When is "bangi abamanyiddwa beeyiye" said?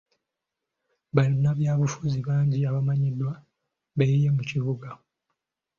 2.27-4.29